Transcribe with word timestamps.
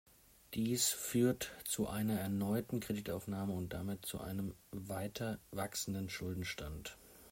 Dies 0.55 0.89
führt 0.89 1.51
zu 1.63 1.85
einer 1.87 2.19
erneuten 2.19 2.79
Kreditaufnahme 2.79 3.53
und 3.53 3.71
damit 3.73 4.03
zu 4.03 4.19
einem 4.19 4.55
weiter 4.71 5.37
wachsenden 5.51 6.09
Schuldenstand. 6.09 6.97